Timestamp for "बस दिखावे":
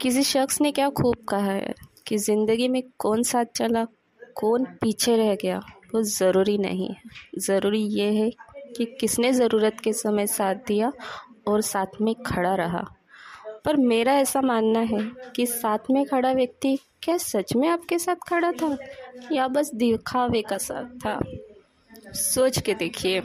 19.48-20.42